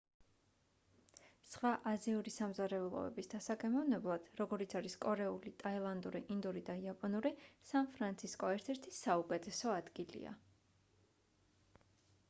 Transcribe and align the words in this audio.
სხვა 1.49 1.73
აზიური 1.91 2.31
სამზარეულოების 2.35 3.29
დასაგემოვნებლად 3.33 4.31
როგორიც 4.41 4.73
არის 4.81 4.97
კორეული 5.05 5.53
ტაილანდური 5.65 6.23
ინდური 6.37 6.65
და 6.71 6.79
იაპონური 6.87 7.35
სან 7.73 7.93
ფრანცისკო 7.99 8.51
ერთ-ერთი 8.57 8.97
საუკეთესო 9.03 9.77
ადგილია 9.77 10.35